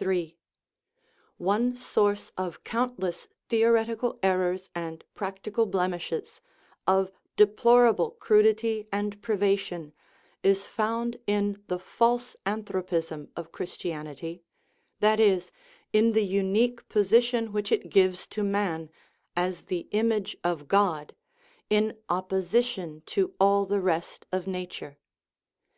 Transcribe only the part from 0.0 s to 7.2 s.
III. One source of countless theoretical errors and practical blemishes, of